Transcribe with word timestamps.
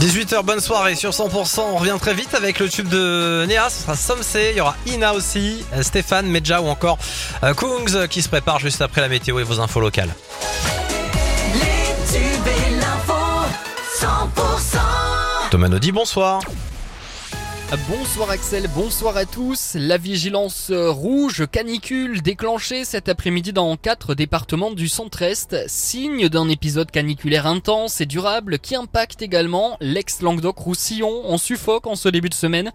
18h, 0.00 0.42
bonne 0.42 0.60
soirée 0.60 0.94
sur 0.94 1.10
100%. 1.10 1.60
On 1.60 1.76
revient 1.76 1.96
très 2.00 2.14
vite 2.14 2.34
avec 2.34 2.58
le 2.58 2.68
tube 2.68 2.88
de 2.88 3.44
Néa. 3.46 3.70
Ce 3.70 3.82
sera 3.82 3.96
Somsé. 3.96 4.50
Il 4.52 4.56
y 4.56 4.60
aura 4.60 4.76
Ina 4.86 5.14
aussi, 5.14 5.64
euh, 5.74 5.82
Stéphane, 5.82 6.26
Medja 6.26 6.60
ou 6.60 6.66
encore 6.66 6.98
euh, 7.44 7.54
Kungs 7.54 7.94
euh, 7.94 8.06
qui 8.06 8.22
se 8.22 8.28
prépare 8.28 8.58
juste 8.58 8.82
après 8.82 9.00
la 9.00 9.08
météo 9.08 9.38
et 9.38 9.44
vos 9.44 9.60
infos 9.60 9.80
locales. 9.80 10.14
Les 11.54 12.18
tubes 12.18 12.46
et 12.46 12.70
l'info 12.76 13.14
100% 14.00 14.78
Thomas 15.50 15.68
Naudy, 15.68 15.92
bonsoir. 15.92 16.40
Bonsoir 17.90 18.30
Axel, 18.30 18.66
bonsoir 18.74 19.18
à 19.18 19.26
tous. 19.26 19.74
La 19.74 19.98
vigilance 19.98 20.72
rouge 20.72 21.46
canicule 21.52 22.22
déclenchée 22.22 22.86
cet 22.86 23.10
après-midi 23.10 23.52
dans 23.52 23.76
quatre 23.76 24.14
départements 24.14 24.70
du 24.70 24.88
centre-est, 24.88 25.68
signe 25.68 26.30
d'un 26.30 26.48
épisode 26.48 26.90
caniculaire 26.90 27.46
intense 27.46 28.00
et 28.00 28.06
durable 28.06 28.58
qui 28.58 28.74
impacte 28.74 29.20
également 29.20 29.76
l'ex-Languedoc-Roussillon. 29.82 31.24
On 31.24 31.36
suffoque 31.36 31.86
en 31.86 31.94
ce 31.94 32.08
début 32.08 32.30
de 32.30 32.34
semaine. 32.34 32.72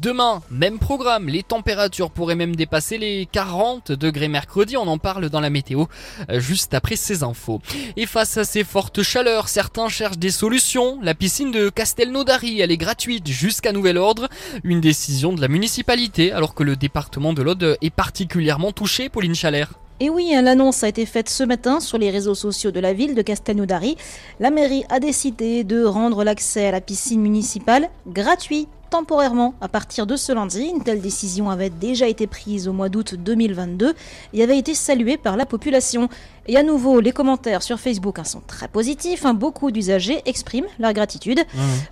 Demain, 0.00 0.40
même 0.50 0.78
programme, 0.78 1.28
les 1.28 1.42
températures 1.42 2.10
pourraient 2.10 2.34
même 2.34 2.56
dépasser 2.56 2.96
les 2.96 3.28
40 3.30 3.92
degrés 3.92 4.28
mercredi. 4.28 4.78
On 4.78 4.88
en 4.88 4.96
parle 4.96 5.28
dans 5.28 5.40
la 5.40 5.50
météo 5.50 5.84
juste 6.30 6.72
après 6.72 6.96
ces 6.96 7.22
infos. 7.22 7.60
Et 7.98 8.06
face 8.06 8.38
à 8.38 8.44
ces 8.44 8.64
fortes 8.64 9.02
chaleurs, 9.02 9.48
certains 9.50 9.90
cherchent 9.90 10.16
des 10.16 10.30
solutions. 10.30 10.98
La 11.02 11.14
piscine 11.14 11.52
de 11.52 11.68
Castelnaudary, 11.68 12.62
elle 12.62 12.72
est 12.72 12.78
gratuite 12.78 13.28
jusqu'à 13.28 13.72
nouvel 13.72 13.98
ordre. 13.98 14.21
Une 14.64 14.80
décision 14.80 15.32
de 15.32 15.40
la 15.40 15.48
municipalité 15.48 16.32
alors 16.32 16.54
que 16.54 16.62
le 16.62 16.76
département 16.76 17.32
de 17.32 17.42
l'Aude 17.42 17.76
est 17.80 17.90
particulièrement 17.90 18.72
touché, 18.72 19.08
Pauline 19.08 19.34
Chalère. 19.34 19.74
Et 20.00 20.10
oui, 20.10 20.34
hein, 20.34 20.42
l'annonce 20.42 20.82
a 20.82 20.88
été 20.88 21.06
faite 21.06 21.28
ce 21.28 21.44
matin 21.44 21.78
sur 21.78 21.96
les 21.96 22.10
réseaux 22.10 22.34
sociaux 22.34 22.72
de 22.72 22.80
la 22.80 22.92
ville 22.92 23.14
de 23.14 23.22
Castelnaudary. 23.22 23.96
La 24.40 24.50
mairie 24.50 24.84
a 24.88 24.98
décidé 24.98 25.62
de 25.62 25.84
rendre 25.84 26.24
l'accès 26.24 26.66
à 26.66 26.72
la 26.72 26.80
piscine 26.80 27.20
municipale 27.20 27.88
gratuit 28.08 28.66
temporairement 28.92 29.54
à 29.62 29.68
partir 29.68 30.06
de 30.06 30.16
ce 30.16 30.32
lundi. 30.32 30.64
Une 30.74 30.84
telle 30.84 31.00
décision 31.00 31.48
avait 31.48 31.70
déjà 31.70 32.06
été 32.08 32.26
prise 32.26 32.68
au 32.68 32.74
mois 32.74 32.90
d'août 32.90 33.14
2022 33.14 33.94
et 34.34 34.42
avait 34.42 34.58
été 34.58 34.74
saluée 34.74 35.16
par 35.16 35.38
la 35.38 35.46
population. 35.46 36.10
Et 36.46 36.58
à 36.58 36.62
nouveau, 36.62 37.00
les 37.00 37.12
commentaires 37.12 37.62
sur 37.62 37.80
Facebook 37.80 38.18
hein, 38.18 38.24
sont 38.24 38.42
très 38.46 38.68
positifs. 38.68 39.24
hein. 39.24 39.32
Beaucoup 39.32 39.70
d'usagers 39.70 40.20
expriment 40.26 40.66
leur 40.78 40.92
gratitude. 40.92 41.40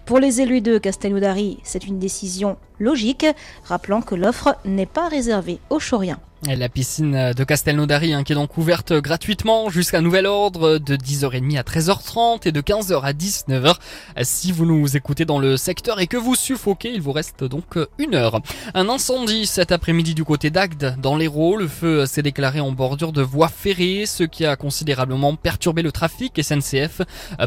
Pour 0.05 0.19
les 0.19 0.43
élus 0.43 0.61
de 0.61 0.77
Castelnaudary, 0.77 1.59
c'est 1.65 1.87
une 1.87 1.99
décision 1.99 2.59
logique, 2.81 3.27
rappelant 3.65 4.03
que 4.03 4.17
l'offre 4.17 4.57
n'est 4.65 4.87
pas 4.87 5.09
réservée 5.09 5.61
aux 5.71 5.79
Chauriens. 5.79 6.19
La 6.47 6.71
piscine 6.71 7.35
de 7.35 7.45
Castelnaudary 7.45 8.15
hein, 8.15 8.25
qui 8.25 8.33
est 8.33 8.35
donc 8.35 8.57
ouverte 8.57 8.95
gratuitement 8.95 9.69
jusqu'à 9.69 10.01
nouvel 10.01 10.25
ordre 10.25 10.79
de 10.79 10.97
10h30 10.97 11.59
à 11.59 11.63
13h30 11.63 12.49
et 12.49 12.53
de 12.53 12.63
15h 12.63 13.03
à 13.03 13.13
19h. 13.13 13.75
Si 14.23 14.51
vous 14.51 14.65
nous 14.65 14.97
écoutez 14.97 15.27
dans 15.27 15.39
le 15.39 15.59
secteur 15.59 16.01
et 16.01 16.07
que 16.07 16.17
vous 16.17 16.35
suffoquez, 16.35 16.93
il 16.95 17.03
vous 17.03 17.13
reste 17.13 17.45
donc 17.45 17.79
une 17.99 18.15
heure. 18.15 18.41
Un 18.73 18.89
incendie 18.89 19.45
cet 19.45 19.71
après-midi 19.71 20.15
du 20.15 20.25
côté 20.25 20.49
d'Agde 20.49 20.97
dans 20.99 21.15
l'Hérault. 21.15 21.59
Le 21.59 21.69
feu 21.69 22.07
s'est 22.07 22.23
déclaré 22.23 22.61
en 22.61 22.73
bordure 22.73 23.13
de 23.13 23.21
voie 23.21 23.49
ferrée, 23.49 24.07
ce 24.07 24.25
qui 24.25 24.47
a 24.47 24.57
considérablement 24.57 25.37
perturbé 25.37 25.83
le 25.83 25.93
trafic 25.93 26.43
SNCF. 26.43 27.03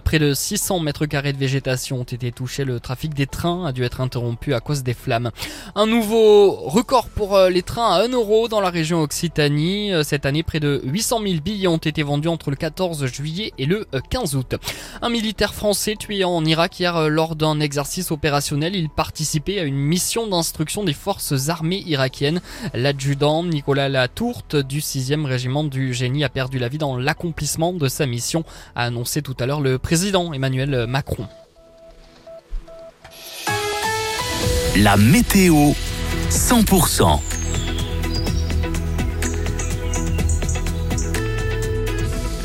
Près 0.06 0.20
de 0.20 0.36
600 0.36 0.82
mètres 0.82 1.08
carrés 1.08 1.34
de 1.34 1.40
végétation 1.40 2.02
ont 2.02 2.04
été 2.04 2.32
touchés. 2.32 2.64
Le 2.64 2.80
trafic 2.80 3.16
des 3.16 3.26
trains 3.26 3.66
a 3.66 3.72
dû 3.72 3.84
être 3.84 4.02
interrompu 4.02 4.54
à 4.54 4.60
cause 4.60 4.84
des 4.84 4.94
flammes. 4.94 5.23
Un 5.76 5.86
nouveau 5.86 6.52
record 6.52 7.08
pour 7.08 7.36
euh, 7.36 7.50
les 7.50 7.62
trains 7.62 7.94
à 7.94 8.04
1 8.04 8.10
euro 8.10 8.48
dans 8.48 8.62
la 8.62 8.70
région 8.70 9.02
Occitanie. 9.02 9.92
Euh, 9.92 10.04
Cette 10.04 10.26
année, 10.26 10.44
près 10.44 10.60
de 10.60 10.82
800 10.84 11.22
000 11.24 11.42
billets 11.44 11.68
ont 11.68 11.78
été 11.78 12.04
vendus 12.04 12.28
entre 12.28 12.50
le 12.50 12.56
14 12.56 13.06
juillet 13.06 13.54
et 13.58 13.66
le 13.66 13.88
euh, 13.94 14.00
15 14.10 14.36
août. 14.36 14.56
Un 15.02 15.10
militaire 15.10 15.54
français 15.54 15.96
tué 15.96 16.24
en 16.24 16.44
Irak 16.46 16.80
hier 16.80 16.96
euh, 16.96 17.08
lors 17.08 17.36
d'un 17.36 17.60
exercice 17.60 18.12
opérationnel. 18.12 18.76
Il 18.76 18.90
participait 18.90 19.60
à 19.60 19.64
une 19.64 19.76
mission 19.76 20.28
d'instruction 20.28 20.84
des 20.84 20.94
forces 20.94 21.50
armées 21.50 21.84
irakiennes. 21.86 22.42
L'adjudant 22.74 23.44
Nicolas 23.44 23.90
Latourte 23.90 24.56
du 24.56 24.80
6e 24.80 25.26
régiment 25.26 25.64
du 25.64 25.94
génie 25.94 26.24
a 26.24 26.30
perdu 26.30 26.60
la 26.60 26.68
vie 26.68 26.78
dans 26.78 26.98
l'accomplissement 26.98 27.74
de 27.74 27.88
sa 27.88 28.06
mission, 28.06 28.44
a 28.76 28.84
annoncé 28.84 29.22
tout 29.22 29.36
à 29.40 29.46
l'heure 29.46 29.62
le 29.62 29.78
président 29.78 30.34
Emmanuel 30.34 30.86
Macron. 30.88 31.28
La 34.76 34.98
météo 34.98 35.74
100%. 36.32 37.20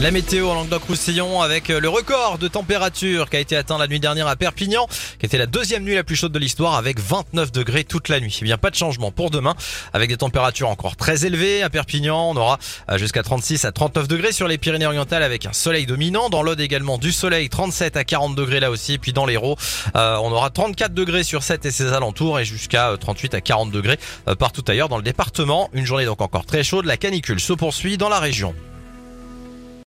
La 0.00 0.12
météo 0.12 0.48
en 0.48 0.54
Languedoc-Roussillon 0.54 1.42
avec 1.42 1.70
euh, 1.70 1.80
le 1.80 1.88
record 1.88 2.38
de 2.38 2.46
température 2.46 3.28
qui 3.28 3.36
a 3.36 3.40
été 3.40 3.56
atteint 3.56 3.78
la 3.78 3.88
nuit 3.88 3.98
dernière 3.98 4.28
à 4.28 4.36
Perpignan, 4.36 4.86
qui 5.18 5.26
était 5.26 5.38
la 5.38 5.46
deuxième 5.46 5.82
nuit 5.82 5.96
la 5.96 6.04
plus 6.04 6.14
chaude 6.14 6.30
de 6.30 6.38
l'histoire 6.38 6.76
avec 6.76 7.00
29 7.00 7.50
degrés 7.50 7.82
toute 7.82 8.08
la 8.08 8.20
nuit. 8.20 8.38
Eh 8.40 8.44
bien, 8.44 8.58
pas 8.58 8.70
de 8.70 8.76
changement 8.76 9.10
pour 9.10 9.30
demain 9.30 9.56
avec 9.92 10.08
des 10.08 10.16
températures 10.16 10.68
encore 10.68 10.94
très 10.94 11.26
élevées. 11.26 11.64
À 11.64 11.68
Perpignan, 11.68 12.30
on 12.30 12.36
aura 12.36 12.60
euh, 12.92 12.96
jusqu'à 12.96 13.24
36 13.24 13.64
à 13.64 13.72
39 13.72 14.06
degrés 14.06 14.30
sur 14.30 14.46
les 14.46 14.56
Pyrénées-Orientales 14.56 15.24
avec 15.24 15.46
un 15.46 15.52
soleil 15.52 15.84
dominant. 15.84 16.28
Dans 16.28 16.44
l'Aude 16.44 16.60
également 16.60 16.96
du 16.98 17.10
soleil, 17.10 17.48
37 17.48 17.96
à 17.96 18.04
40 18.04 18.36
degrés 18.36 18.60
là 18.60 18.70
aussi. 18.70 18.98
Puis 18.98 19.12
dans 19.12 19.26
l'Hérault, 19.26 19.56
euh, 19.96 20.16
on 20.22 20.30
aura 20.30 20.50
34 20.50 20.94
degrés 20.94 21.24
sur 21.24 21.42
7 21.42 21.66
et 21.66 21.72
ses 21.72 21.92
alentours 21.92 22.38
et 22.38 22.44
jusqu'à 22.44 22.90
euh, 22.90 22.96
38 22.96 23.34
à 23.34 23.40
40 23.40 23.72
degrés 23.72 23.98
partout 24.38 24.62
ailleurs 24.68 24.88
dans 24.88 24.96
le 24.96 25.02
département. 25.02 25.70
Une 25.72 25.86
journée 25.86 26.04
donc 26.04 26.20
encore 26.20 26.46
très 26.46 26.62
chaude. 26.62 26.84
La 26.84 26.96
canicule 26.96 27.40
se 27.40 27.52
poursuit 27.52 27.98
dans 27.98 28.08
la 28.08 28.20
région. 28.20 28.54